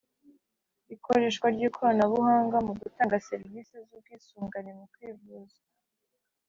[0.95, 5.59] Ikoreshwa ry ikoranabuhanga mu gutanga serivisi z ubwisungane mu kwivuza